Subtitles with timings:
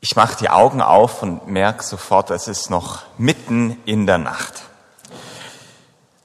[0.00, 4.62] Ich mache die Augen auf und merke sofort, es ist noch mitten in der Nacht.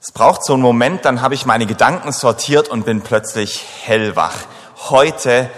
[0.00, 4.34] Es braucht so einen Moment, dann habe ich meine Gedanken sortiert und bin plötzlich hellwach.
[4.90, 5.48] Heute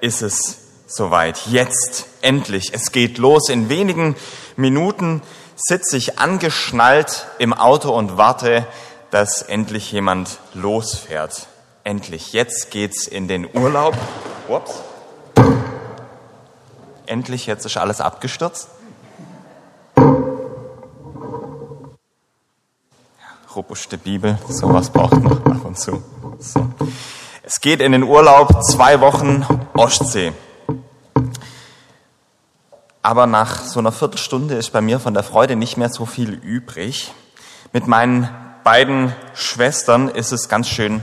[0.00, 1.46] ist es soweit.
[1.46, 2.74] Jetzt endlich.
[2.74, 3.48] Es geht los.
[3.48, 4.16] In wenigen
[4.56, 5.22] Minuten
[5.56, 8.66] sitze ich angeschnallt im Auto und warte,
[9.10, 11.46] dass endlich jemand losfährt.
[11.84, 12.32] Endlich.
[12.32, 13.96] Jetzt geht's in den Urlaub.
[14.48, 14.82] Ups.
[17.12, 18.68] Endlich, jetzt ist alles abgestürzt.
[23.54, 26.02] robuste Bibel, sowas braucht man ab und zu.
[26.38, 26.70] So.
[27.42, 30.32] Es geht in den Urlaub, zwei Wochen Ostsee.
[33.02, 36.32] Aber nach so einer Viertelstunde ist bei mir von der Freude nicht mehr so viel
[36.32, 37.12] übrig.
[37.74, 38.30] Mit meinen
[38.64, 41.02] beiden Schwestern ist es ganz schön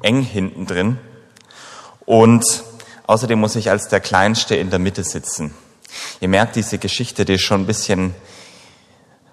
[0.00, 0.98] eng hinten drin.
[2.06, 2.64] Und
[3.06, 5.54] außerdem muss ich als der Kleinste in der Mitte sitzen.
[6.20, 8.14] Ihr merkt, diese Geschichte, die ist schon ein bisschen,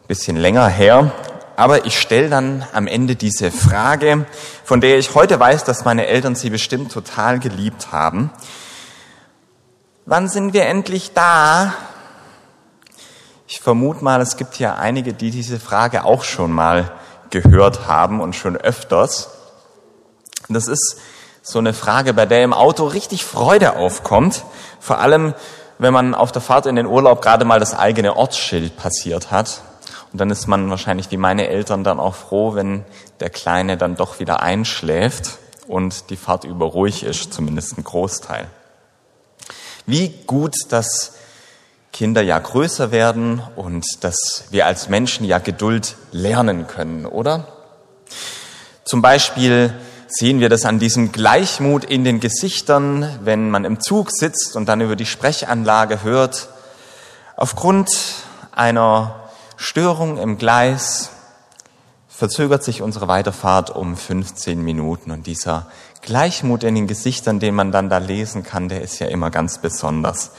[0.08, 1.12] bisschen länger her.
[1.56, 4.26] Aber ich stelle dann am Ende diese Frage,
[4.64, 8.32] von der ich heute weiß, dass meine Eltern sie bestimmt total geliebt haben.
[10.06, 11.74] Wann sind wir endlich da?
[13.48, 16.92] Ich vermute mal, es gibt ja einige, die diese Frage auch schon mal
[17.30, 19.30] gehört haben und schon öfters.
[20.50, 20.98] Das ist
[21.42, 24.44] so eine Frage, bei der im Auto richtig Freude aufkommt.
[24.80, 25.34] Vor allem,
[25.80, 29.62] wenn man auf der Fahrt in den Urlaub gerade mal das eigene Ortsschild passiert hat.
[30.12, 32.86] Und dann ist man wahrscheinlich wie meine Eltern dann auch froh, wenn
[33.20, 38.48] der Kleine dann doch wieder einschläft und die Fahrt über ruhig ist, zumindest ein Großteil.
[39.86, 41.14] Wie gut, dass
[41.94, 47.48] Kinder ja größer werden und dass wir als Menschen ja Geduld lernen können, oder?
[48.84, 49.74] Zum Beispiel
[50.14, 54.68] sehen wir das an diesem Gleichmut in den Gesichtern, wenn man im Zug sitzt und
[54.68, 56.50] dann über die Sprechanlage hört.
[57.38, 57.90] Aufgrund
[58.52, 61.12] einer Störung im Gleis
[62.10, 65.68] verzögert sich unsere Weiterfahrt um 15 Minuten und dieser
[66.02, 69.60] Gleichmut in den Gesichtern, den man dann da lesen kann, der ist ja immer ganz
[69.60, 70.32] besonders.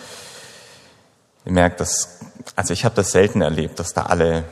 [1.44, 2.20] Ihr merkt, dass,
[2.56, 4.44] also ich habe das selten erlebt, dass da alle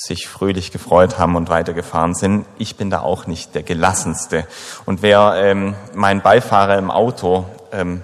[0.00, 2.46] sich fröhlich gefreut haben und weitergefahren sind.
[2.56, 4.46] Ich bin da auch nicht der gelassenste.
[4.86, 8.02] Und wer ähm, mein Beifahrer im Auto ähm,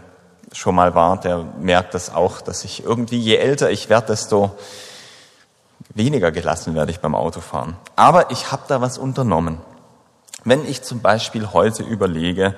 [0.53, 4.57] schon mal war, der merkt das auch, dass ich irgendwie, je älter ich werde, desto
[5.95, 7.77] weniger gelassen werde ich beim Autofahren.
[7.95, 9.61] Aber ich habe da was unternommen.
[10.43, 12.57] Wenn ich zum Beispiel heute überlege,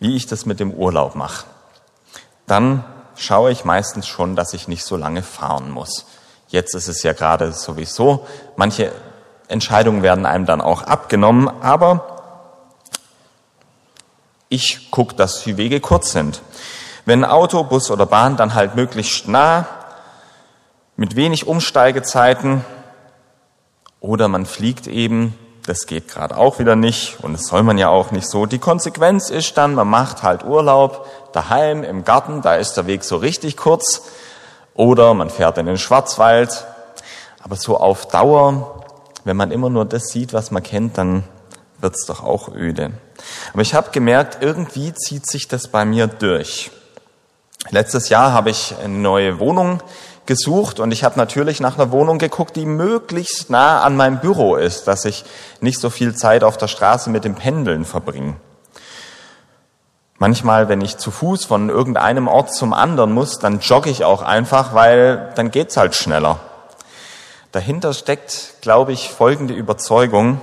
[0.00, 1.46] wie ich das mit dem Urlaub mache,
[2.46, 2.84] dann
[3.16, 6.04] schaue ich meistens schon, dass ich nicht so lange fahren muss.
[6.50, 8.26] Jetzt ist es ja gerade sowieso.
[8.56, 8.92] Manche
[9.46, 12.18] Entscheidungen werden einem dann auch abgenommen, aber
[14.48, 16.42] ich gucke, dass die Wege kurz sind.
[17.04, 19.66] Wenn Auto, Bus oder Bahn, dann halt möglichst nah,
[20.96, 22.64] mit wenig Umsteigezeiten
[24.00, 27.88] oder man fliegt eben, das geht gerade auch wieder nicht und das soll man ja
[27.88, 28.44] auch nicht so.
[28.46, 33.04] Die Konsequenz ist dann, man macht halt Urlaub daheim im Garten, da ist der Weg
[33.04, 34.02] so richtig kurz
[34.74, 36.66] oder man fährt in den Schwarzwald.
[37.42, 38.84] Aber so auf Dauer,
[39.24, 41.24] wenn man immer nur das sieht, was man kennt, dann
[41.78, 42.92] wird's doch auch öde.
[43.52, 46.70] Aber ich habe gemerkt, irgendwie zieht sich das bei mir durch.
[47.70, 49.82] Letztes Jahr habe ich eine neue Wohnung
[50.26, 54.56] gesucht und ich habe natürlich nach einer Wohnung geguckt, die möglichst nah an meinem Büro
[54.56, 55.24] ist, dass ich
[55.60, 58.36] nicht so viel Zeit auf der Straße mit dem Pendeln verbringe.
[60.22, 64.20] Manchmal, wenn ich zu Fuß von irgendeinem Ort zum anderen muss, dann jogge ich auch
[64.20, 66.38] einfach, weil dann geht's halt schneller.
[67.52, 70.38] Dahinter steckt, glaube ich, folgende Überzeugung.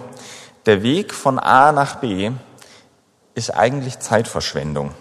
[0.65, 2.31] Der Weg von A nach B
[3.35, 4.95] ist eigentlich Zeitverschwendung.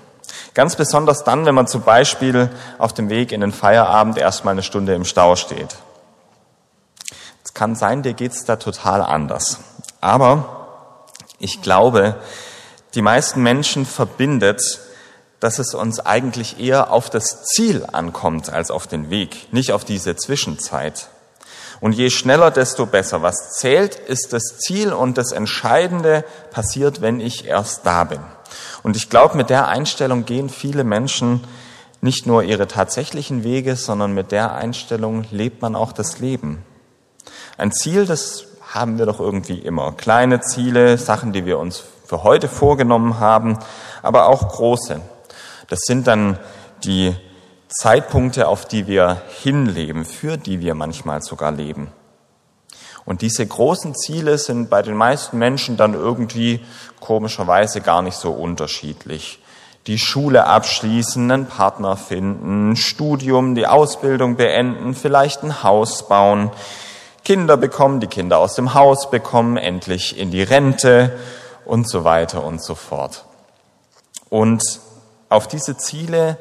[0.53, 4.63] Ganz besonders dann, wenn man zum Beispiel auf dem Weg in den Feierabend erstmal eine
[4.63, 5.75] Stunde im Stau steht.
[7.43, 9.59] Es kann sein, dir geht's da total anders.
[10.03, 10.67] Aber
[11.39, 12.17] ich glaube,
[12.97, 14.81] die meisten Menschen verbindet,
[15.39, 19.85] dass es uns eigentlich eher auf das Ziel ankommt als auf den Weg, nicht auf
[19.85, 21.09] diese Zwischenzeit.
[21.81, 23.21] Und je schneller, desto besser.
[23.21, 28.21] Was zählt, ist das Ziel und das Entscheidende passiert, wenn ich erst da bin.
[28.83, 31.45] Und ich glaube, mit der Einstellung gehen viele Menschen
[32.01, 36.65] nicht nur ihre tatsächlichen Wege, sondern mit der Einstellung lebt man auch das Leben.
[37.59, 39.93] Ein Ziel, das haben wir doch irgendwie immer.
[39.93, 43.59] Kleine Ziele, Sachen, die wir uns für heute vorgenommen haben,
[44.03, 45.01] aber auch große.
[45.69, 46.39] Das sind dann
[46.85, 47.15] die
[47.69, 51.91] Zeitpunkte, auf die wir hinleben, für die wir manchmal sogar leben.
[53.05, 56.65] Und diese großen Ziele sind bei den meisten Menschen dann irgendwie
[57.01, 59.41] komischerweise gar nicht so unterschiedlich.
[59.87, 66.51] die Schule abschließen, einen Partner finden, Studium, die Ausbildung beenden, vielleicht ein Haus bauen,
[67.25, 71.17] Kinder bekommen, die Kinder aus dem Haus bekommen, endlich in die Rente
[71.67, 73.25] und so weiter und so fort.
[74.29, 74.63] Und
[75.29, 76.39] auf diese Ziele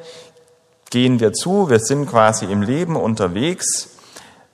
[0.90, 3.90] gehen wir zu, wir sind quasi im Leben unterwegs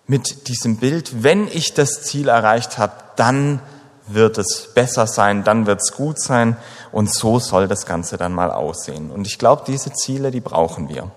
[0.08, 3.62] mit diesem Bild, wenn ich das Ziel erreicht habe, dann
[4.08, 6.58] wird es besser sein, dann wird es gut sein
[6.92, 9.12] und so soll das Ganze dann mal aussehen.
[9.12, 11.12] Und ich glaube, diese Ziele, die brauchen wir.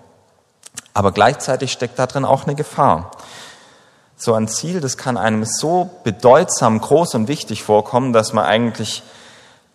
[0.93, 3.11] Aber gleichzeitig steckt da drin auch eine Gefahr
[4.17, 9.03] so ein Ziel, das kann einem so bedeutsam groß und wichtig vorkommen, dass man eigentlich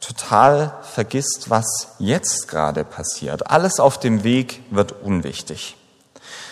[0.00, 3.50] total vergisst, was jetzt gerade passiert.
[3.50, 5.76] Alles auf dem Weg wird unwichtig.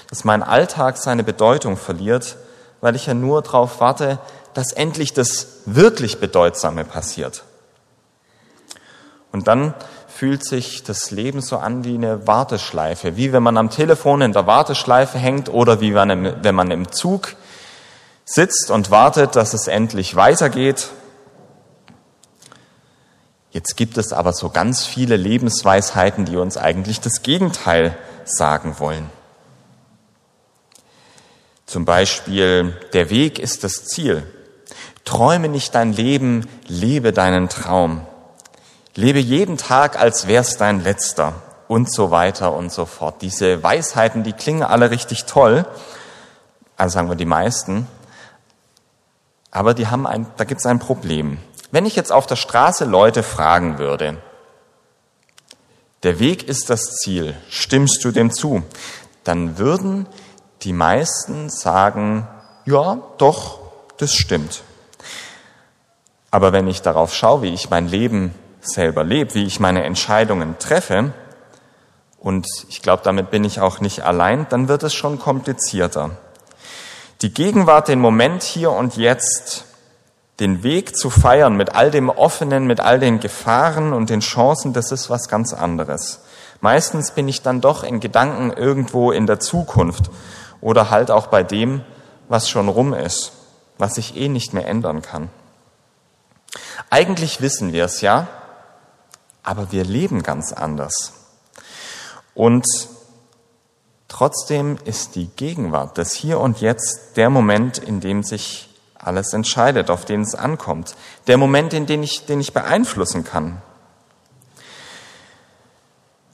[0.09, 2.37] Dass mein Alltag seine Bedeutung verliert,
[2.81, 4.19] weil ich ja nur darauf warte,
[4.55, 7.45] dass endlich das wirklich Bedeutsame passiert.
[9.33, 9.75] Und dann
[10.09, 14.33] fühlt sich das Leben so an wie eine Warteschleife, wie wenn man am Telefon in
[14.33, 17.37] der Warteschleife hängt oder wie wenn man im Zug
[18.25, 20.89] sitzt und wartet, dass es endlich weitergeht.
[23.59, 29.11] Jetzt gibt es aber so ganz viele Lebensweisheiten, die uns eigentlich das Gegenteil sagen wollen.
[31.67, 34.23] Zum Beispiel, der Weg ist das Ziel.
[35.05, 38.07] Träume nicht dein Leben, lebe deinen Traum.
[38.95, 43.23] Lebe jeden Tag, als wär's dein letzter und so weiter und so fort.
[43.23, 45.67] Diese Weisheiten, die klingen alle richtig toll,
[46.77, 47.89] also sagen wir die meisten,
[49.51, 51.39] aber die haben ein, da gibt es ein Problem.
[51.71, 54.17] Wenn ich jetzt auf der Straße Leute fragen würde,
[56.03, 58.63] der Weg ist das Ziel, stimmst du dem zu?
[59.25, 60.07] Dann würden
[60.63, 62.27] die meisten sagen,
[62.65, 63.61] ja, doch,
[63.99, 64.63] das stimmt.
[66.31, 70.59] Aber wenn ich darauf schaue, wie ich mein Leben selber lebe, wie ich meine Entscheidungen
[70.59, 71.13] treffe,
[72.21, 76.17] und ich glaube, damit bin ich auch nicht allein, dann wird es schon komplizierter.
[77.23, 79.65] Die Gegenwart, den Moment hier und jetzt,
[80.41, 84.73] den Weg zu feiern mit all dem Offenen, mit all den Gefahren und den Chancen,
[84.73, 86.21] das ist was ganz anderes.
[86.61, 90.11] Meistens bin ich dann doch in Gedanken irgendwo in der Zukunft
[90.61, 91.83] oder halt auch bei dem,
[92.29, 93.33] was schon rum ist,
[93.79, 95.31] was ich eh nicht mehr ändern kann.
[96.91, 98.29] Eigentlich wissen wir es ja,
[99.43, 101.13] aber wir leben ganz anders.
[102.35, 102.67] Und
[104.09, 108.68] Trotzdem ist die Gegenwart, das Hier und Jetzt, der Moment, in dem sich
[108.99, 110.95] alles entscheidet, auf den es ankommt.
[111.27, 113.63] Der Moment, in den ich, den ich beeinflussen kann.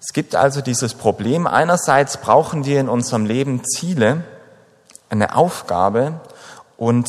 [0.00, 4.24] Es gibt also dieses Problem, einerseits brauchen wir in unserem Leben Ziele,
[5.08, 6.20] eine Aufgabe
[6.76, 7.08] und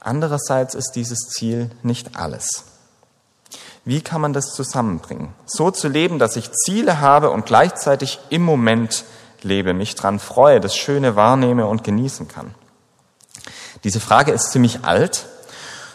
[0.00, 2.64] andererseits ist dieses Ziel nicht alles.
[3.84, 5.34] Wie kann man das zusammenbringen?
[5.44, 9.04] So zu leben, dass ich Ziele habe und gleichzeitig im Moment
[9.42, 12.54] lebe, mich dran freue, das Schöne wahrnehme und genießen kann?
[13.84, 15.26] Diese Frage ist ziemlich alt,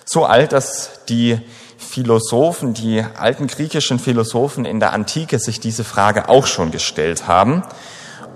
[0.05, 1.41] so alt, dass die
[1.77, 7.63] Philosophen, die alten griechischen Philosophen in der Antike sich diese Frage auch schon gestellt haben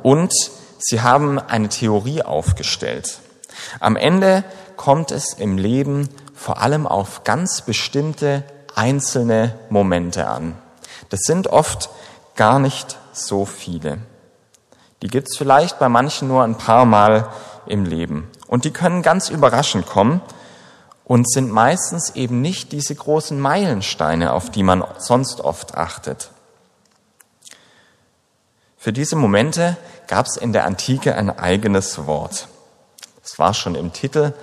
[0.02, 0.34] und
[0.80, 3.20] sie haben eine Theorie aufgestellt.
[3.80, 4.44] Am Ende
[4.76, 8.44] kommt es im Leben vor allem auf ganz bestimmte
[8.76, 10.58] einzelne Momente an.
[11.10, 11.90] Das sind oft
[12.36, 14.00] gar nicht so viele.
[15.02, 17.28] Die gibt's vielleicht bei manchen nur ein paar Mal
[17.68, 18.32] im Leben.
[18.54, 20.22] Und die können ganz überraschend kommen
[21.06, 26.30] und sind meistens eben nicht diese großen Meilensteine, auf die man sonst oft achtet.
[28.78, 32.48] Für diese Momente gab es in der Antike ein eigenes Wort.
[33.24, 34.34] Es war schon im Titel,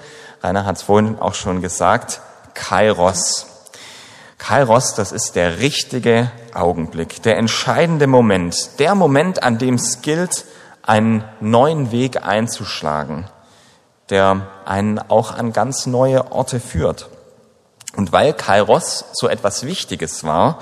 [0.43, 2.21] Rainer hat es vorhin auch schon gesagt,
[2.55, 3.47] Kairos.
[4.39, 10.47] Kairos, das ist der richtige Augenblick, der entscheidende Moment, der Moment, an dem es gilt,
[10.83, 13.29] einen neuen Weg einzuschlagen,
[14.11, 17.09] der einen auch an ganz neue Orte führt.
[17.97, 20.59] Und weil Kairos so etwas Wichtiges war,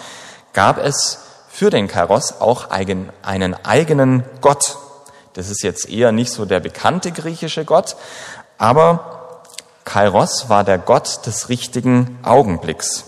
[0.53, 3.11] gab es für den Kairos auch einen
[3.65, 4.77] eigenen Gott.
[5.35, 7.97] Das ist jetzt eher nicht so der bekannte griechische Gott,
[8.59, 9.43] aber
[9.85, 13.05] Kairos war der Gott des richtigen Augenblicks.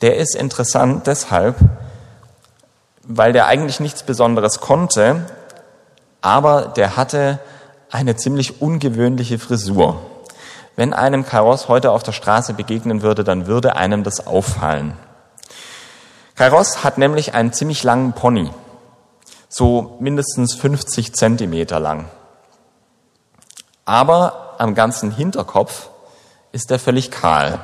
[0.00, 1.56] Der ist interessant deshalb,
[3.02, 5.24] weil der eigentlich nichts Besonderes konnte,
[6.20, 7.38] aber der hatte
[7.90, 10.00] eine ziemlich ungewöhnliche Frisur.
[10.76, 14.94] Wenn einem Kairos heute auf der Straße begegnen würde, dann würde einem das auffallen.
[16.34, 18.50] Kairos hat nämlich einen ziemlich langen Pony,
[19.48, 22.10] so mindestens 50 Zentimeter lang.
[23.86, 25.88] Aber am ganzen Hinterkopf
[26.52, 27.60] ist er völlig kahl.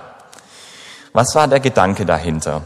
[1.12, 2.62] Was war der Gedanke dahinter?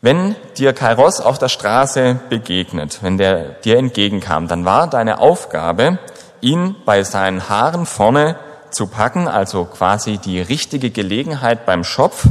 [0.00, 5.98] Wenn dir Kairos auf der Straße begegnet, wenn der dir entgegenkam, dann war deine Aufgabe,
[6.44, 8.36] ihn bei seinen Haaren vorne
[8.70, 12.26] zu packen, also quasi die richtige Gelegenheit beim Schopf.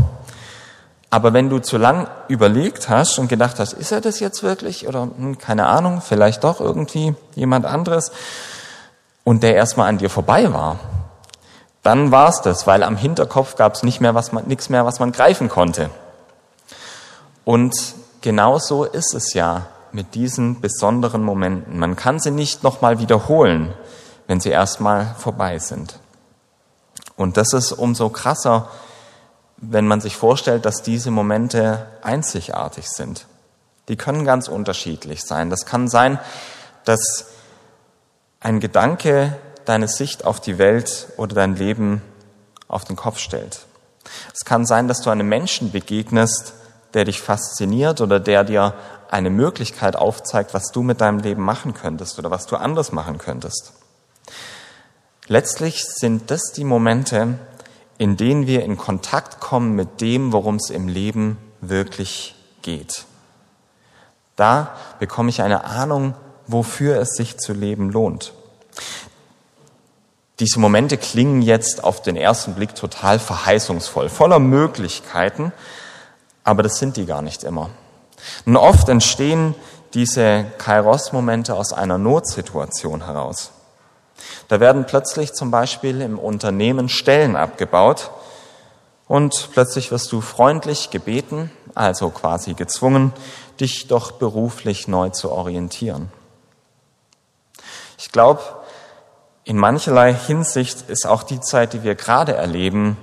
[1.10, 4.88] Aber wenn du zu lang überlegt hast und gedacht hast, ist er das jetzt wirklich
[4.88, 8.12] oder hm, keine Ahnung, vielleicht doch irgendwie jemand anderes
[9.24, 10.80] und der erstmal an dir vorbei war,
[11.82, 14.86] dann war es das, weil am Hinterkopf gab es nicht mehr was man, nichts mehr,
[14.86, 15.90] was man greifen konnte.
[17.46, 17.76] Und
[18.22, 21.78] genauso ist es ja mit diesen besonderen Momenten.
[21.78, 23.74] Man kann sie nicht nochmal wiederholen,
[24.28, 26.00] wenn sie erstmal vorbei sind.
[27.16, 28.70] Und das ist umso krasser,
[29.58, 33.28] wenn man sich vorstellt, dass diese Momente einzigartig sind.
[33.88, 35.50] Die können ganz unterschiedlich sein.
[35.50, 36.20] Das kann sein,
[36.86, 37.28] dass
[38.40, 42.02] ein Gedanke deine Sicht auf die Welt oder dein Leben
[42.68, 43.66] auf den Kopf stellt.
[44.34, 46.54] Es kann sein, dass du einem Menschen begegnest,
[46.94, 48.74] der dich fasziniert oder der dir
[49.10, 53.18] eine Möglichkeit aufzeigt, was du mit deinem Leben machen könntest oder was du anders machen
[53.18, 53.74] könntest.
[55.28, 57.40] Letztlich sind das die Momente,
[57.98, 63.06] in denen wir in Kontakt kommen mit dem, worum es im Leben wirklich geht.
[64.36, 66.16] Da bekomme ich eine Ahnung,
[66.48, 68.34] wofür es sich zu leben lohnt.
[70.40, 75.54] Diese Momente klingen jetzt auf den ersten Blick total verheißungsvoll, voller Möglichkeiten,
[76.44, 77.70] aber das sind die gar nicht immer.
[78.46, 79.56] Und oft entstehen
[79.94, 83.52] diese Kairos-Momente aus einer Notsituation heraus.
[84.48, 88.12] Da werden plötzlich zum Beispiel im Unternehmen Stellen abgebaut
[89.08, 93.14] und plötzlich wirst du freundlich gebeten, also quasi gezwungen,
[93.60, 96.12] dich doch beruflich neu zu orientieren.
[97.98, 98.42] Ich glaube,
[99.44, 102.98] in mancherlei Hinsicht ist auch die Zeit, die wir gerade erleben,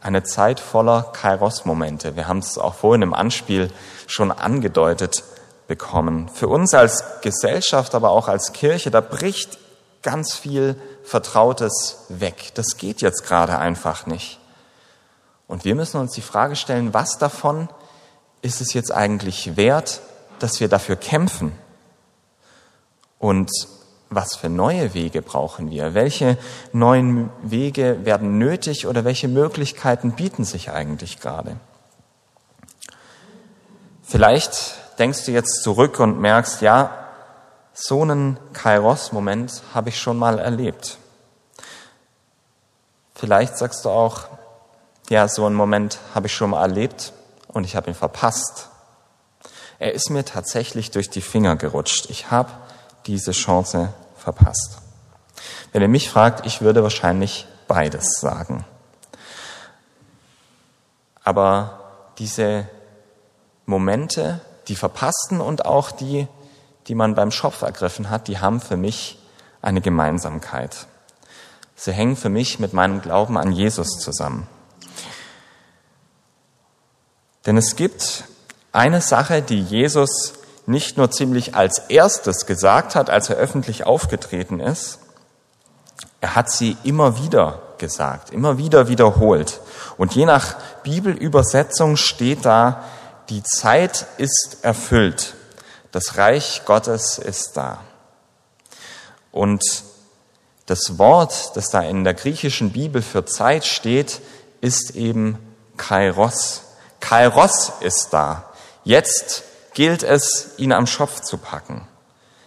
[0.00, 2.14] eine Zeit voller Kairos-Momente.
[2.14, 3.70] Wir haben es auch vorhin im Anspiel
[4.06, 5.24] schon angedeutet
[5.66, 6.28] bekommen.
[6.28, 9.58] Für uns als Gesellschaft, aber auch als Kirche, da bricht
[10.04, 12.52] ganz viel Vertrautes weg.
[12.54, 14.38] Das geht jetzt gerade einfach nicht.
[15.48, 17.68] Und wir müssen uns die Frage stellen, was davon
[18.42, 20.00] ist es jetzt eigentlich wert,
[20.38, 21.52] dass wir dafür kämpfen?
[23.18, 23.50] Und
[24.10, 25.94] was für neue Wege brauchen wir?
[25.94, 26.38] Welche
[26.72, 31.56] neuen Wege werden nötig oder welche Möglichkeiten bieten sich eigentlich gerade?
[34.02, 37.03] Vielleicht denkst du jetzt zurück und merkst, ja,
[37.74, 40.96] so einen Kairos-Moment habe ich schon mal erlebt.
[43.14, 44.28] Vielleicht sagst du auch,
[45.10, 47.12] ja, so einen Moment habe ich schon mal erlebt
[47.48, 48.68] und ich habe ihn verpasst.
[49.78, 52.08] Er ist mir tatsächlich durch die Finger gerutscht.
[52.08, 52.50] Ich habe
[53.06, 54.78] diese Chance verpasst.
[55.72, 58.64] Wenn ihr mich fragt, ich würde wahrscheinlich beides sagen.
[61.24, 61.80] Aber
[62.18, 62.68] diese
[63.66, 66.28] Momente, die verpassten und auch die,
[66.86, 69.18] die man beim Schopf ergriffen hat, die haben für mich
[69.62, 70.86] eine Gemeinsamkeit.
[71.76, 74.46] Sie hängen für mich mit meinem Glauben an Jesus zusammen.
[77.46, 78.24] Denn es gibt
[78.72, 80.34] eine Sache, die Jesus
[80.66, 84.98] nicht nur ziemlich als erstes gesagt hat, als er öffentlich aufgetreten ist,
[86.20, 89.60] er hat sie immer wieder gesagt, immer wieder wiederholt.
[89.98, 92.82] Und je nach Bibelübersetzung steht da,
[93.28, 95.34] die Zeit ist erfüllt,
[95.94, 97.78] das Reich Gottes ist da.
[99.30, 99.62] Und
[100.66, 104.20] das Wort, das da in der griechischen Bibel für Zeit steht,
[104.60, 105.38] ist eben
[105.76, 106.62] Kairos.
[106.98, 108.52] Kairos ist da.
[108.82, 111.86] Jetzt gilt es, ihn am Schopf zu packen.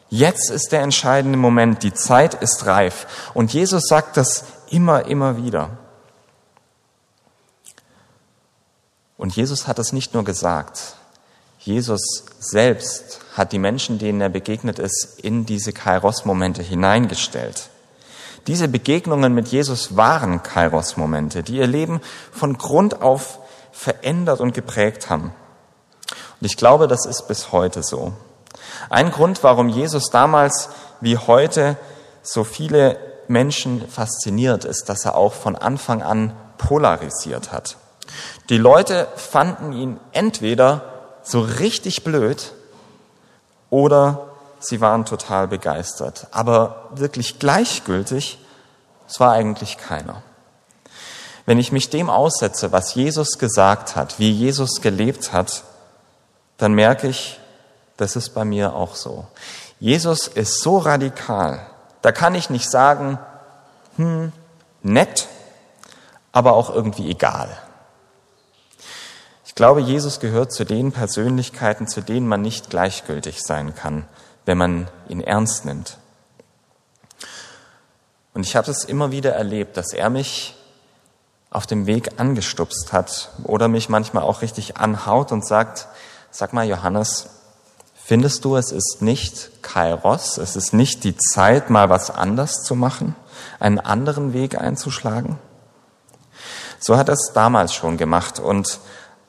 [0.09, 3.31] Jetzt ist der entscheidende Moment, die Zeit ist reif.
[3.33, 5.77] Und Jesus sagt das immer, immer wieder.
[9.15, 10.96] Und Jesus hat das nicht nur gesagt.
[11.67, 17.69] Jesus selbst hat die Menschen, denen er begegnet ist, in diese Kairos-Momente hineingestellt.
[18.47, 21.99] Diese Begegnungen mit Jesus waren Kairos-Momente, die ihr Leben
[22.31, 23.39] von Grund auf
[23.73, 25.33] verändert und geprägt haben.
[26.39, 28.13] Und ich glaube, das ist bis heute so.
[28.89, 30.69] Ein Grund, warum Jesus damals
[31.01, 31.75] wie heute
[32.21, 32.97] so viele
[33.27, 37.75] Menschen fasziniert, ist, dass er auch von Anfang an polarisiert hat.
[38.47, 40.96] Die Leute fanden ihn entweder
[41.27, 42.53] so richtig blöd
[43.69, 44.29] oder
[44.59, 46.27] sie waren total begeistert.
[46.31, 48.39] Aber wirklich gleichgültig,
[49.07, 50.23] es war eigentlich keiner.
[51.45, 55.63] Wenn ich mich dem aussetze, was Jesus gesagt hat, wie Jesus gelebt hat,
[56.57, 57.39] dann merke ich,
[57.97, 59.27] das ist bei mir auch so.
[59.79, 61.59] Jesus ist so radikal,
[62.01, 63.19] da kann ich nicht sagen,
[63.97, 64.31] hm,
[64.81, 65.27] nett,
[66.31, 67.49] aber auch irgendwie egal.
[69.57, 74.05] Glaube, Jesus gehört zu den Persönlichkeiten, zu denen man nicht gleichgültig sein kann,
[74.45, 75.97] wenn man ihn ernst nimmt.
[78.35, 80.55] Und ich habe es immer wieder erlebt, dass er mich
[81.49, 85.87] auf dem Weg angestupst hat oder mich manchmal auch richtig anhaut und sagt,
[86.29, 87.29] sag mal Johannes,
[87.95, 92.75] findest du, es ist nicht Kairos, es ist nicht die Zeit, mal was anders zu
[92.75, 93.15] machen,
[93.59, 95.39] einen anderen Weg einzuschlagen?
[96.79, 98.79] So hat er es damals schon gemacht und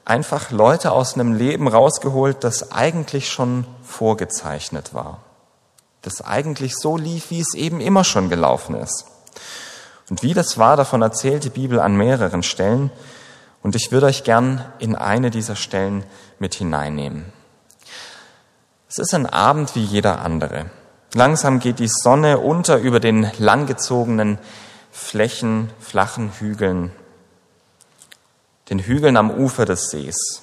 [0.08, 5.20] einfach Leute aus einem Leben rausgeholt, das eigentlich schon vorgezeichnet war
[6.02, 9.06] das eigentlich so lief, wie es eben immer schon gelaufen ist.
[10.10, 12.90] Und wie das war, davon erzählt die Bibel an mehreren Stellen.
[13.62, 16.04] Und ich würde euch gern in eine dieser Stellen
[16.38, 17.32] mit hineinnehmen.
[18.88, 20.66] Es ist ein Abend wie jeder andere.
[21.14, 24.38] Langsam geht die Sonne unter über den langgezogenen
[24.90, 26.92] Flächen, flachen Hügeln,
[28.70, 30.42] den Hügeln am Ufer des Sees.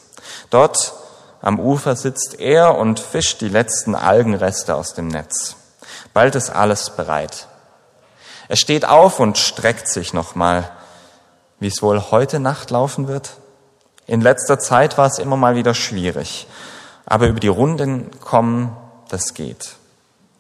[0.50, 0.94] Dort
[1.41, 5.55] am Ufer sitzt er und fischt die letzten Algenreste aus dem Netz.
[6.13, 7.48] Bald ist alles bereit.
[8.48, 10.72] Er steht auf und streckt sich nochmal,
[11.60, 13.38] wie es wohl heute Nacht laufen wird.
[14.08, 16.48] In letzter Zeit war es immer mal wieder schwierig,
[17.05, 18.75] aber über die Runden kommen,
[19.10, 19.75] das geht.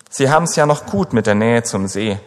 [0.09, 2.19] Sie haben es ja noch gut mit der Nähe zum See.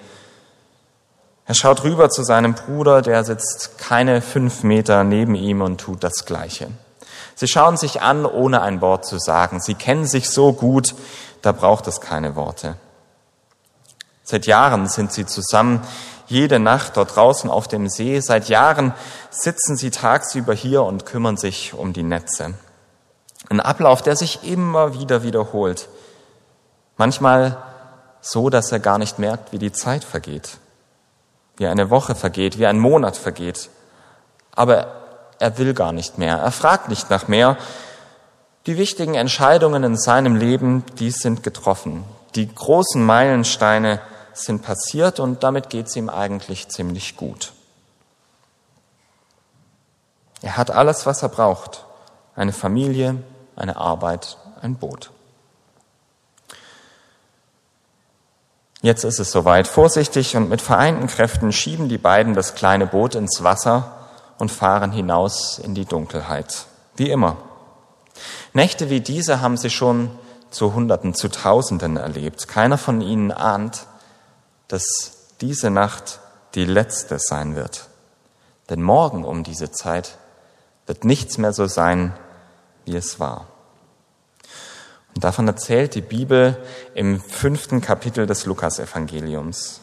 [1.49, 6.05] Er schaut rüber zu seinem Bruder, der sitzt keine fünf Meter neben ihm und tut
[6.05, 6.69] das Gleiche.
[7.37, 9.59] Sie schauen sich an, ohne ein Wort zu sagen.
[9.59, 10.95] Sie kennen sich so gut,
[11.40, 12.76] da braucht es keine Worte.
[14.25, 15.81] Seit Jahren sind sie zusammen,
[16.26, 18.21] jede Nacht dort draußen auf dem See.
[18.21, 18.93] Seit Jahren
[19.31, 22.52] sitzen sie tagsüber hier und kümmern sich um die Netze.
[23.49, 25.88] Ein Ablauf, der sich immer wieder wiederholt.
[26.99, 27.57] Manchmal
[28.21, 30.59] so, dass er gar nicht merkt, wie die Zeit vergeht,
[31.58, 33.68] wie eine Woche vergeht, wie ein Monat vergeht.
[34.52, 34.86] Aber
[35.38, 36.38] er will gar nicht mehr.
[36.38, 37.56] Er fragt nicht nach mehr.
[38.66, 42.04] Die wichtigen Entscheidungen in seinem Leben, die sind getroffen.
[42.34, 44.00] Die großen Meilensteine
[44.32, 47.52] sind passiert und damit geht es ihm eigentlich ziemlich gut.
[50.42, 51.84] Er hat alles, was er braucht.
[52.36, 53.16] Eine Familie,
[53.56, 55.10] eine Arbeit, ein Boot.
[58.80, 59.67] Jetzt ist es soweit.
[59.67, 63.97] Vorsichtig und mit vereinten Kräften schieben die beiden das kleine Boot ins Wasser
[64.38, 66.67] und fahren hinaus in die Dunkelheit.
[66.97, 67.36] Wie immer.
[68.52, 70.10] Nächte wie diese haben sie schon
[70.50, 72.49] zu Hunderten, zu Tausenden erlebt.
[72.49, 73.86] Keiner von ihnen ahnt,
[74.69, 74.84] dass
[75.41, 76.21] diese Nacht
[76.54, 77.88] die letzte sein wird.
[78.71, 80.19] Denn morgen um diese Zeit
[80.86, 82.14] wird nichts mehr so sein,
[82.84, 83.47] wie es war.
[85.19, 86.57] Und davon erzählt die Bibel
[86.95, 89.81] im fünften Kapitel des Lukasevangeliums.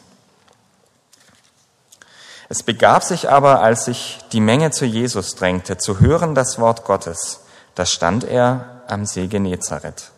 [2.48, 6.84] Es begab sich aber, als sich die Menge zu Jesus drängte, zu hören das Wort
[6.84, 7.40] Gottes,
[7.74, 10.10] da stand er am See Genezareth.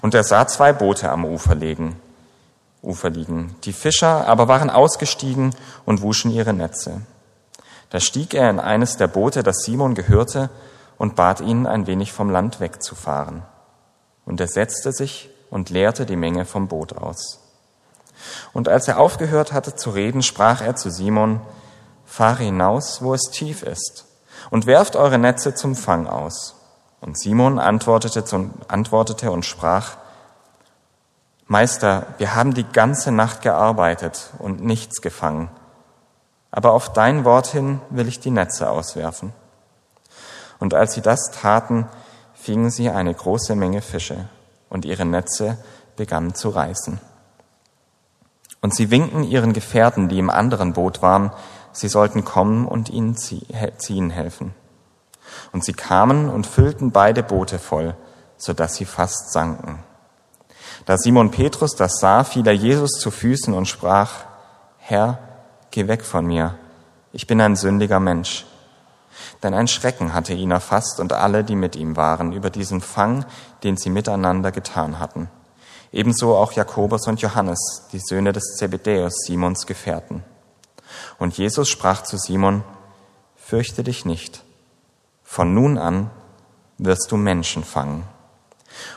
[0.00, 2.00] Und er sah zwei Boote am Ufer liegen,
[2.82, 3.54] Ufer liegen.
[3.62, 7.02] Die Fischer aber waren ausgestiegen und wuschen ihre Netze.
[7.90, 10.50] Da stieg er in eines der Boote, das Simon gehörte,
[10.98, 13.44] und bat ihn, ein wenig vom Land wegzufahren.
[14.24, 17.40] Und er setzte sich und leerte die Menge vom Boot aus.
[18.52, 21.40] Und als er aufgehört hatte zu reden, sprach er zu Simon,
[22.06, 24.06] fahre hinaus, wo es tief ist,
[24.50, 26.54] und werft eure Netze zum Fang aus.
[27.00, 28.24] Und Simon antwortete,
[28.68, 29.96] antwortete und sprach,
[31.46, 35.50] Meister, wir haben die ganze Nacht gearbeitet und nichts gefangen,
[36.50, 39.32] aber auf dein Wort hin will ich die Netze auswerfen.
[40.60, 41.88] Und als sie das taten,
[42.42, 44.28] fingen sie eine große Menge Fische,
[44.68, 45.58] und ihre Netze
[45.94, 46.98] begannen zu reißen.
[48.60, 51.30] Und sie winkten ihren Gefährten, die im anderen Boot waren,
[51.70, 54.54] sie sollten kommen und ihnen ziehen helfen.
[55.52, 57.94] Und sie kamen und füllten beide Boote voll,
[58.36, 59.78] so dass sie fast sanken.
[60.84, 64.24] Da Simon Petrus das sah, fiel er Jesus zu Füßen und sprach,
[64.78, 65.18] Herr,
[65.70, 66.56] geh weg von mir,
[67.12, 68.46] ich bin ein sündiger Mensch.
[69.42, 73.24] Denn ein Schrecken hatte ihn erfasst und alle, die mit ihm waren, über diesen Fang,
[73.64, 75.28] den sie miteinander getan hatten.
[75.92, 80.24] Ebenso auch Jakobus und Johannes, die Söhne des Zebedäus, Simons Gefährten.
[81.18, 82.64] Und Jesus sprach zu Simon,
[83.36, 84.44] Fürchte dich nicht,
[85.24, 86.10] von nun an
[86.78, 88.04] wirst du Menschen fangen.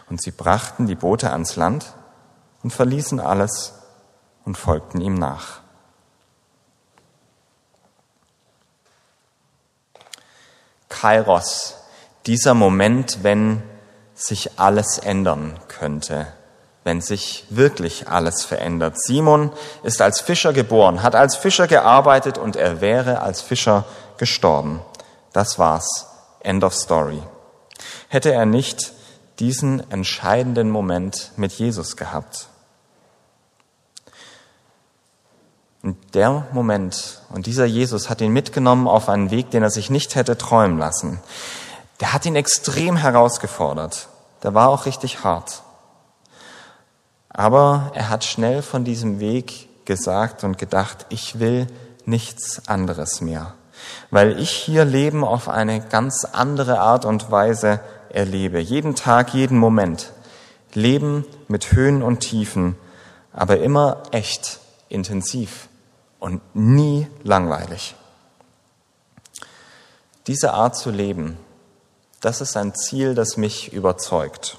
[0.09, 1.93] Und sie brachten die Boote ans Land
[2.63, 3.73] und verließen alles
[4.45, 5.61] und folgten ihm nach.
[10.99, 11.75] Kairos,
[12.25, 13.61] dieser Moment, wenn
[14.13, 16.27] sich alles ändern könnte
[16.85, 19.01] wenn sich wirklich alles verändert.
[19.01, 23.85] Simon ist als Fischer geboren, hat als Fischer gearbeitet und er wäre als Fischer
[24.17, 24.81] gestorben.
[25.33, 26.07] Das war's.
[26.41, 27.21] End of story.
[28.07, 28.93] hätte er nicht
[29.39, 32.49] diesen entscheidenden Moment mit Jesus gehabt.
[35.85, 39.91] Und der Moment und dieser Jesus hat ihn mitgenommen auf einen Weg, den er sich
[39.91, 41.19] nicht hätte träumen lassen.
[41.99, 44.07] Der hat ihn extrem herausgefordert.
[44.41, 45.61] Der war auch richtig hart.
[47.29, 51.67] Aber er hat schnell von diesem Weg gesagt und gedacht, ich will
[52.03, 53.53] nichts anderes mehr,
[54.09, 58.59] weil ich hier Leben auf eine ganz andere Art und Weise erlebe.
[58.59, 60.13] Jeden Tag, jeden Moment.
[60.73, 62.75] Leben mit Höhen und Tiefen,
[63.31, 65.67] aber immer echt, intensiv
[66.19, 67.95] und nie langweilig.
[70.27, 71.37] Diese Art zu leben,
[72.21, 74.57] das ist ein Ziel, das mich überzeugt.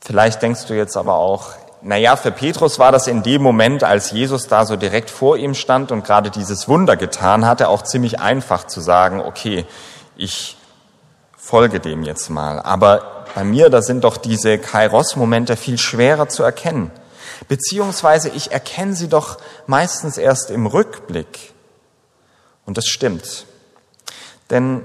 [0.00, 4.10] Vielleicht denkst du jetzt aber auch, naja, für Petrus war das in dem Moment, als
[4.10, 8.20] Jesus da so direkt vor ihm stand und gerade dieses Wunder getan hatte, auch ziemlich
[8.20, 9.64] einfach zu sagen, okay,
[10.16, 10.56] ich
[11.36, 12.60] folge dem jetzt mal.
[12.60, 16.90] Aber bei mir, da sind doch diese Kairos-Momente viel schwerer zu erkennen.
[17.48, 21.52] Beziehungsweise ich erkenne sie doch meistens erst im Rückblick.
[22.66, 23.46] Und das stimmt.
[24.50, 24.84] Denn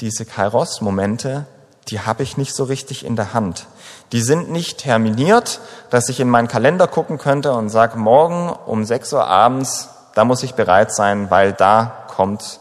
[0.00, 1.46] diese Kairos-Momente,
[1.88, 3.66] die habe ich nicht so richtig in der Hand.
[4.12, 8.84] Die sind nicht terminiert, dass ich in meinen Kalender gucken könnte und sage, morgen um
[8.84, 12.60] 6 Uhr abends, da muss ich bereit sein, weil da kommt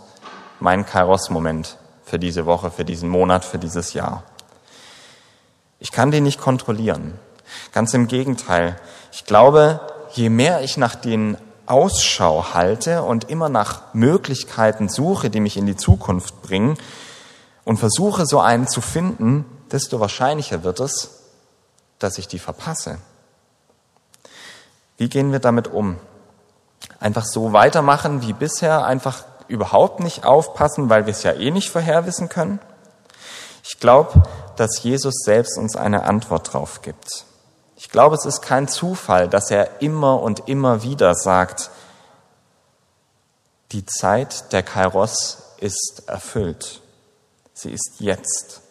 [0.59, 4.23] mein Kairos-Moment für diese Woche, für diesen Monat, für dieses Jahr.
[5.79, 7.19] Ich kann die nicht kontrollieren.
[7.71, 8.79] Ganz im Gegenteil.
[9.15, 9.80] Ich glaube,
[10.12, 15.65] je mehr ich nach den Ausschau halte und immer nach Möglichkeiten suche, die mich in
[15.65, 16.78] die Zukunft bringen
[17.63, 21.21] und versuche so einen zu finden, desto wahrscheinlicher wird es,
[21.97, 22.97] dass ich die verpasse.
[24.97, 25.95] Wie gehen wir damit um?
[26.99, 31.69] Einfach so weitermachen wie bisher, einfach überhaupt nicht aufpassen, weil wir es ja eh nicht
[31.69, 32.60] vorherwissen können?
[33.63, 34.23] Ich glaube,
[34.58, 37.23] dass Jesus selbst uns eine Antwort drauf gibt.
[37.86, 41.69] Ich glaube, es ist kein Zufall, dass er immer und immer wieder sagt,
[43.74, 46.82] die Zeit der Kairos ist erfüllt.
[47.54, 48.62] Sie ist jetzt.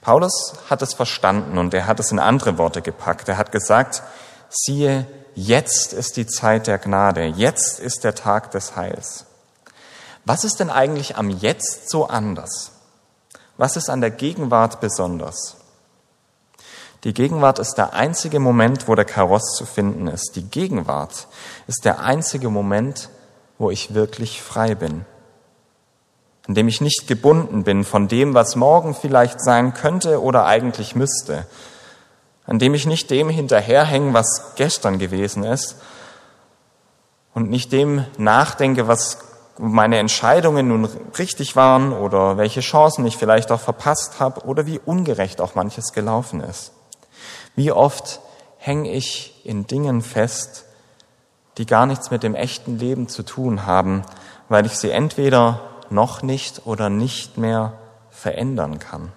[0.00, 3.28] Paulus hat es verstanden und er hat es in andere Worte gepackt.
[3.28, 4.02] Er hat gesagt,
[4.48, 9.26] siehe, jetzt ist die Zeit der Gnade, jetzt ist der Tag des Heils.
[10.24, 12.72] Was ist denn eigentlich am Jetzt so anders?
[13.56, 15.57] Was ist an der Gegenwart besonders?
[17.04, 20.32] Die Gegenwart ist der einzige Moment, wo der Kaross zu finden ist.
[20.34, 21.28] Die Gegenwart
[21.68, 23.08] ist der einzige Moment,
[23.58, 25.04] wo ich wirklich frei bin.
[26.48, 30.96] In dem ich nicht gebunden bin von dem, was morgen vielleicht sein könnte oder eigentlich
[30.96, 31.46] müsste.
[32.46, 35.76] An dem ich nicht dem hinterherhänge, was gestern gewesen ist.
[37.34, 39.18] Und nicht dem nachdenke, was
[39.58, 44.80] meine Entscheidungen nun richtig waren oder welche Chancen ich vielleicht auch verpasst habe oder wie
[44.84, 46.72] ungerecht auch manches gelaufen ist.
[47.58, 48.20] Wie oft
[48.58, 50.64] hänge ich in Dingen fest,
[51.56, 54.04] die gar nichts mit dem echten Leben zu tun haben,
[54.48, 57.72] weil ich sie entweder noch nicht oder nicht mehr
[58.10, 59.10] verändern kann.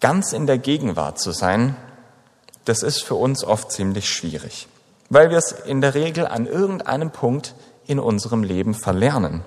[0.00, 1.76] Ganz in der Gegenwart zu sein,
[2.64, 4.66] das ist für uns oft ziemlich schwierig,
[5.10, 7.54] weil wir es in der Regel an irgendeinem Punkt
[7.86, 9.44] in unserem Leben verlernen.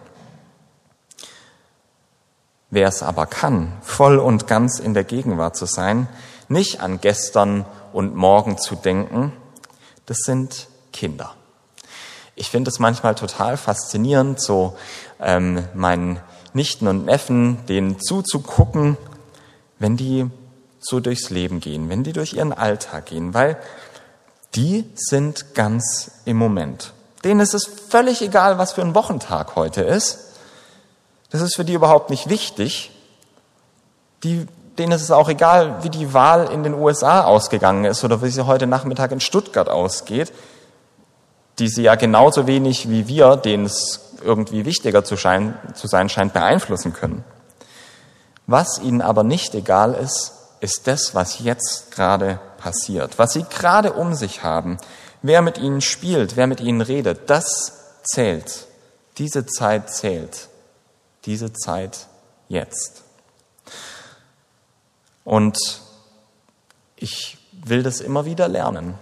[2.69, 6.07] Wer es aber kann, voll und ganz in der Gegenwart zu sein,
[6.49, 9.33] nicht an gestern und morgen zu denken,
[10.05, 11.33] das sind Kinder.
[12.35, 14.77] Ich finde es manchmal total faszinierend, so
[15.19, 16.19] ähm, meinen
[16.53, 18.97] Nichten und Neffen, denen zuzugucken,
[19.79, 20.29] wenn die
[20.79, 23.57] so durchs Leben gehen, wenn die durch ihren Alltag gehen, weil
[24.55, 26.93] die sind ganz im Moment.
[27.23, 30.19] Denen ist es völlig egal, was für ein Wochentag heute ist.
[31.31, 32.91] Das ist für die überhaupt nicht wichtig.
[34.23, 34.45] Die,
[34.77, 38.29] denen ist es auch egal, wie die Wahl in den USA ausgegangen ist oder wie
[38.29, 40.33] sie heute Nachmittag in Stuttgart ausgeht,
[41.59, 46.09] die sie ja genauso wenig wie wir, denen es irgendwie wichtiger zu, schein, zu sein
[46.09, 47.23] scheint, beeinflussen können.
[48.47, 53.93] Was ihnen aber nicht egal ist, ist das, was jetzt gerade passiert, was sie gerade
[53.93, 54.77] um sich haben,
[55.27, 58.67] Wer mit ihnen spielt, wer mit ihnen redet, das zählt.
[59.17, 60.49] Diese Zeit zählt.
[61.25, 62.05] Diese Zeit
[62.47, 63.04] jetzt.
[65.25, 65.81] Und
[66.95, 68.97] ich will das immer wieder lernen.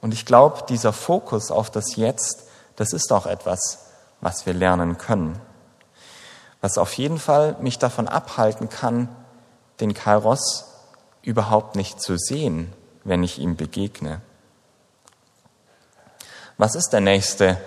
[0.00, 3.86] Und ich glaube, dieser Fokus auf das Jetzt, das ist auch etwas,
[4.20, 5.40] was wir lernen können.
[6.60, 9.08] Was auf jeden Fall mich davon abhalten kann,
[9.80, 10.64] den Kairos
[11.22, 12.72] überhaupt nicht zu sehen,
[13.04, 14.20] wenn ich ihm begegne.
[16.56, 17.58] Was ist der nächste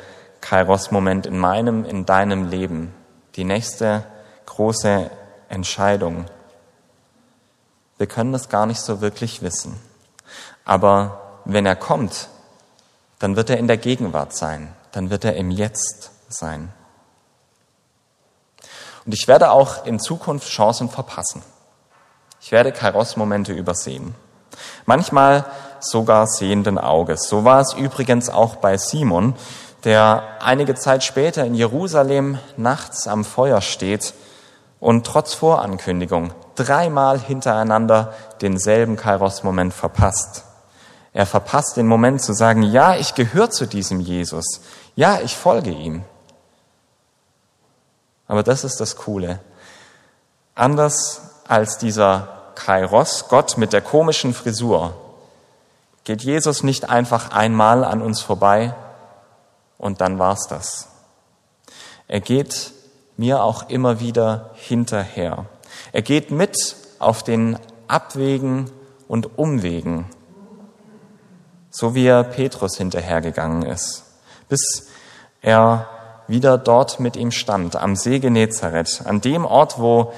[0.42, 2.94] Kairos-Moment in meinem, in deinem Leben?
[3.36, 4.04] Die nächste
[4.48, 5.12] große
[5.48, 6.26] Entscheidung.
[8.00, 9.78] Wir können das gar nicht so wirklich wissen.
[10.64, 12.30] Aber wenn er kommt,
[13.20, 16.72] dann wird er in der Gegenwart sein, dann wird er im Jetzt sein.
[19.06, 21.44] Und ich werde auch in Zukunft Chancen verpassen.
[22.40, 24.16] Ich werde Kairos-Momente übersehen.
[24.86, 25.46] Manchmal
[25.82, 27.28] sogar sehenden Auges.
[27.28, 29.36] So war es übrigens auch bei Simon,
[29.84, 34.14] der einige Zeit später in Jerusalem nachts am Feuer steht
[34.80, 40.44] und trotz Vorankündigung dreimal hintereinander denselben Kairos-Moment verpasst.
[41.14, 44.62] Er verpasst den Moment zu sagen, ja, ich gehöre zu diesem Jesus.
[44.96, 46.04] Ja, ich folge ihm.
[48.28, 49.40] Aber das ist das Coole.
[50.54, 54.94] Anders als dieser Kairos, Gott mit der komischen Frisur,
[56.04, 58.76] geht Jesus nicht einfach einmal an uns vorbei
[59.78, 60.90] und dann war's das.
[62.08, 62.72] Er geht
[63.20, 65.46] mir auch immer wieder hinterher.
[65.92, 68.72] Er geht mit auf den Abwegen
[69.10, 70.06] und Umwegen,
[71.70, 74.06] so wie er Petrus hinterhergegangen ist,
[74.48, 74.88] bis
[75.42, 75.90] er
[76.28, 80.14] wieder dort mit ihm stand, am See Genezareth, an dem Ort, wo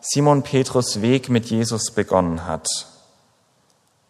[0.00, 2.66] Simon Petrus Weg mit Jesus begonnen hat.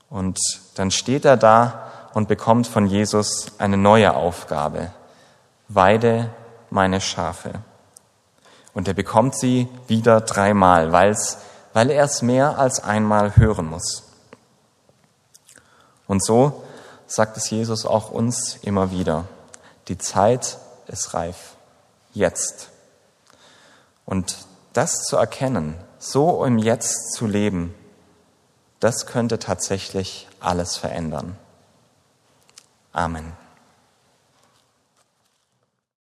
[0.08, 0.38] Und
[0.76, 4.92] dann steht er da und bekommt von Jesus eine neue Aufgabe.
[5.66, 6.30] Weide
[6.70, 7.54] meine Schafe.
[8.76, 11.38] Und er bekommt sie wieder dreimal, weil's,
[11.72, 14.02] weil er es mehr als einmal hören muss.
[16.06, 16.62] Und so
[17.06, 19.24] sagt es Jesus auch uns immer wieder.
[19.88, 20.58] Die Zeit
[20.88, 21.56] ist reif.
[22.12, 22.68] Jetzt.
[24.04, 24.36] Und
[24.74, 27.74] das zu erkennen, so im Jetzt zu leben,
[28.78, 31.38] das könnte tatsächlich alles verändern.
[32.92, 33.32] Amen.